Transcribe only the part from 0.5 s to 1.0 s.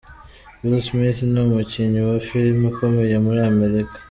Will